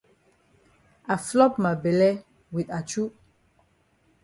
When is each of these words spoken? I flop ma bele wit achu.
I 1.13 1.15
flop 1.25 1.53
ma 1.63 1.71
bele 1.83 2.09
wit 2.53 2.69
achu. 2.79 3.03